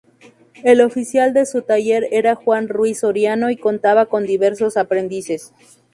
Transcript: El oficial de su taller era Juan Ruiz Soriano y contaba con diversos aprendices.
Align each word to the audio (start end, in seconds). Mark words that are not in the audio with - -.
El 0.63 0.81
oficial 0.81 1.31
de 1.31 1.45
su 1.45 1.61
taller 1.61 2.07
era 2.11 2.33
Juan 2.33 2.67
Ruiz 2.69 3.01
Soriano 3.01 3.51
y 3.51 3.57
contaba 3.57 4.07
con 4.07 4.23
diversos 4.25 4.75
aprendices. 4.75 5.53